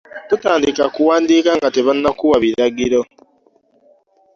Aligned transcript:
Totandika 0.29 0.83
kuwandika 0.95 1.49
nga 1.57 1.67
tebannakuwa 1.75 2.37
biragiro! 2.43 3.01